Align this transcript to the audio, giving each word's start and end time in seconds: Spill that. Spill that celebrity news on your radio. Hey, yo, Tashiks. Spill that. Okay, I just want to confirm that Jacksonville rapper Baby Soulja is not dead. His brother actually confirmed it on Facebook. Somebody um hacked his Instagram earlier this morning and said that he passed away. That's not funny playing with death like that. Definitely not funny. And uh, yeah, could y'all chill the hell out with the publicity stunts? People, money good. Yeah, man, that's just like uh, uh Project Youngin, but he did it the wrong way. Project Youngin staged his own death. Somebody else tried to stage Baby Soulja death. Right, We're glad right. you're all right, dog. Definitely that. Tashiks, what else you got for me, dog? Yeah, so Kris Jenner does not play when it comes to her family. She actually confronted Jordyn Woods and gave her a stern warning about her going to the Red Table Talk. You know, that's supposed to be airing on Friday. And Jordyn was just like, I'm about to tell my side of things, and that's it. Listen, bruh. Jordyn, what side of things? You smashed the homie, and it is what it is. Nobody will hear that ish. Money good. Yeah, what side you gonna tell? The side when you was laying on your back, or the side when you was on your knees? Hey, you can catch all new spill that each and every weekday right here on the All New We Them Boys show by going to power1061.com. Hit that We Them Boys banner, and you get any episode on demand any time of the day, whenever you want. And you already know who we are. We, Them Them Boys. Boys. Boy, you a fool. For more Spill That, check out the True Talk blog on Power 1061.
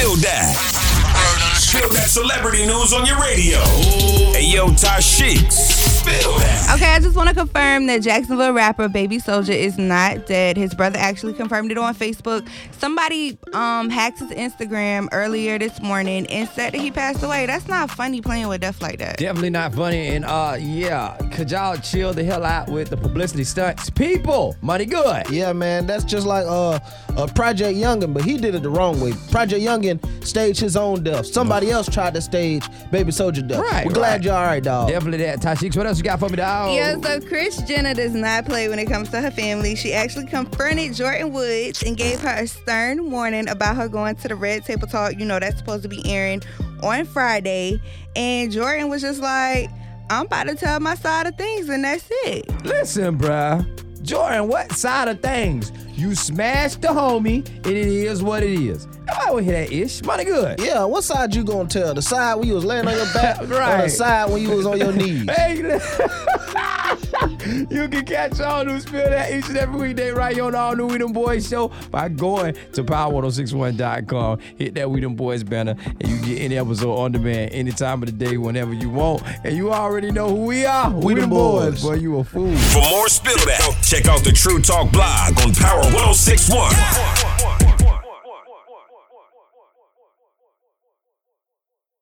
Spill 0.00 0.16
that. 0.16 0.56
Spill 1.58 1.90
that 1.90 2.08
celebrity 2.08 2.64
news 2.64 2.94
on 2.94 3.04
your 3.04 3.20
radio. 3.20 3.58
Hey, 4.32 4.46
yo, 4.50 4.68
Tashiks. 4.68 5.52
Spill 5.52 6.38
that. 6.38 6.72
Okay, 6.74 6.90
I 6.94 7.00
just 7.00 7.14
want 7.14 7.28
to 7.28 7.34
confirm 7.34 7.86
that 7.88 8.00
Jacksonville 8.00 8.54
rapper 8.54 8.88
Baby 8.88 9.18
Soulja 9.18 9.54
is 9.54 9.76
not 9.76 10.24
dead. 10.24 10.56
His 10.56 10.72
brother 10.74 10.98
actually 10.98 11.34
confirmed 11.34 11.70
it 11.70 11.76
on 11.76 11.94
Facebook. 11.94 12.48
Somebody 12.78 13.36
um 13.52 13.90
hacked 13.90 14.20
his 14.20 14.30
Instagram 14.30 15.08
earlier 15.12 15.58
this 15.58 15.82
morning 15.82 16.26
and 16.28 16.48
said 16.48 16.72
that 16.72 16.80
he 16.80 16.90
passed 16.90 17.22
away. 17.22 17.44
That's 17.44 17.68
not 17.68 17.90
funny 17.90 18.22
playing 18.22 18.48
with 18.48 18.62
death 18.62 18.80
like 18.80 19.00
that. 19.00 19.18
Definitely 19.18 19.50
not 19.50 19.74
funny. 19.74 20.08
And 20.08 20.24
uh, 20.24 20.56
yeah, 20.58 21.18
could 21.40 21.50
y'all 21.50 21.74
chill 21.76 22.12
the 22.12 22.22
hell 22.22 22.44
out 22.44 22.68
with 22.68 22.90
the 22.90 22.96
publicity 22.98 23.44
stunts? 23.44 23.88
People, 23.88 24.54
money 24.60 24.84
good. 24.84 25.26
Yeah, 25.30 25.54
man, 25.54 25.86
that's 25.86 26.04
just 26.04 26.26
like 26.26 26.44
uh, 26.46 26.78
uh 27.16 27.26
Project 27.28 27.78
Youngin, 27.78 28.12
but 28.12 28.24
he 28.24 28.36
did 28.36 28.54
it 28.54 28.62
the 28.62 28.68
wrong 28.68 29.00
way. 29.00 29.14
Project 29.30 29.62
Youngin 29.62 29.98
staged 30.22 30.60
his 30.60 30.76
own 30.76 31.02
death. 31.02 31.24
Somebody 31.24 31.70
else 31.70 31.88
tried 31.88 32.12
to 32.12 32.20
stage 32.20 32.62
Baby 32.90 33.10
Soulja 33.10 33.48
death. 33.48 33.58
Right, 33.58 33.86
We're 33.86 33.94
glad 33.94 34.16
right. 34.16 34.22
you're 34.22 34.34
all 34.34 34.44
right, 34.44 34.62
dog. 34.62 34.90
Definitely 34.90 35.24
that. 35.24 35.40
Tashiks, 35.40 35.78
what 35.78 35.86
else 35.86 35.96
you 35.96 36.04
got 36.04 36.20
for 36.20 36.28
me, 36.28 36.36
dog? 36.36 36.74
Yeah, 36.74 37.00
so 37.00 37.26
Kris 37.26 37.62
Jenner 37.62 37.94
does 37.94 38.12
not 38.12 38.44
play 38.44 38.68
when 38.68 38.78
it 38.78 38.84
comes 38.84 39.08
to 39.08 39.22
her 39.22 39.30
family. 39.30 39.76
She 39.76 39.94
actually 39.94 40.26
confronted 40.26 40.90
Jordyn 40.90 41.32
Woods 41.32 41.82
and 41.82 41.96
gave 41.96 42.20
her 42.20 42.36
a 42.36 42.46
stern 42.46 43.10
warning 43.10 43.48
about 43.48 43.76
her 43.76 43.88
going 43.88 44.16
to 44.16 44.28
the 44.28 44.36
Red 44.36 44.66
Table 44.66 44.86
Talk. 44.86 45.18
You 45.18 45.24
know, 45.24 45.40
that's 45.40 45.56
supposed 45.56 45.84
to 45.84 45.88
be 45.88 46.02
airing 46.04 46.42
on 46.82 47.06
Friday. 47.06 47.80
And 48.14 48.52
Jordyn 48.52 48.90
was 48.90 49.00
just 49.00 49.22
like, 49.22 49.70
I'm 50.10 50.26
about 50.26 50.48
to 50.48 50.56
tell 50.56 50.80
my 50.80 50.96
side 50.96 51.28
of 51.28 51.36
things, 51.36 51.68
and 51.68 51.84
that's 51.84 52.04
it. 52.24 52.48
Listen, 52.64 53.16
bruh. 53.16 53.64
Jordyn, 54.02 54.48
what 54.48 54.72
side 54.72 55.06
of 55.06 55.20
things? 55.20 55.70
You 55.92 56.16
smashed 56.16 56.82
the 56.82 56.88
homie, 56.88 57.46
and 57.48 57.66
it 57.66 57.86
is 57.86 58.20
what 58.20 58.42
it 58.42 58.58
is. 58.58 58.88
Nobody 59.06 59.30
will 59.30 59.38
hear 59.38 59.52
that 59.52 59.72
ish. 59.72 60.02
Money 60.02 60.24
good. 60.24 60.58
Yeah, 60.58 60.82
what 60.84 61.04
side 61.04 61.32
you 61.32 61.44
gonna 61.44 61.68
tell? 61.68 61.94
The 61.94 62.02
side 62.02 62.34
when 62.34 62.48
you 62.48 62.54
was 62.54 62.64
laying 62.64 62.88
on 62.88 62.96
your 62.96 63.12
back, 63.14 63.40
or 63.42 63.46
the 63.46 63.88
side 63.88 64.30
when 64.30 64.42
you 64.42 64.50
was 64.50 64.66
on 64.66 64.78
your 64.78 64.92
knees? 64.92 65.26
Hey, 67.38 67.66
you 67.70 67.88
can 67.88 68.04
catch 68.04 68.40
all 68.40 68.64
new 68.64 68.80
spill 68.80 69.08
that 69.08 69.32
each 69.32 69.48
and 69.48 69.56
every 69.56 69.80
weekday 69.80 70.10
right 70.10 70.34
here 70.34 70.44
on 70.44 70.52
the 70.52 70.58
All 70.58 70.74
New 70.74 70.86
We 70.86 70.98
Them 70.98 71.12
Boys 71.12 71.48
show 71.48 71.68
by 71.90 72.08
going 72.08 72.54
to 72.72 72.84
power1061.com. 72.84 74.38
Hit 74.56 74.74
that 74.74 74.90
We 74.90 75.00
Them 75.00 75.14
Boys 75.14 75.44
banner, 75.44 75.76
and 75.84 76.08
you 76.08 76.18
get 76.20 76.40
any 76.42 76.58
episode 76.58 76.94
on 76.96 77.12
demand 77.12 77.52
any 77.52 77.72
time 77.72 78.02
of 78.02 78.06
the 78.06 78.12
day, 78.12 78.36
whenever 78.36 78.74
you 78.74 78.90
want. 78.90 79.22
And 79.44 79.56
you 79.56 79.72
already 79.72 80.10
know 80.10 80.28
who 80.28 80.46
we 80.46 80.64
are. 80.66 80.90
We, 80.90 81.14
Them 81.14 81.22
Them 81.22 81.30
Boys. 81.30 81.82
Boys. 81.82 81.82
Boy, 81.82 81.94
you 81.94 82.18
a 82.18 82.24
fool. 82.24 82.56
For 82.56 82.82
more 82.82 83.08
Spill 83.08 83.36
That, 83.46 83.76
check 83.82 84.06
out 84.06 84.24
the 84.24 84.32
True 84.32 84.60
Talk 84.60 84.90
blog 84.92 85.38
on 85.40 85.52
Power 85.54 85.82
1061. 85.92 87.19